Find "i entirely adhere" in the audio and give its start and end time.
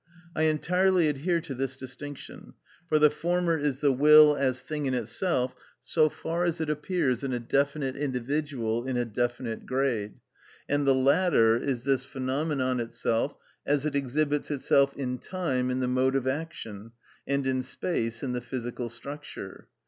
0.35-1.41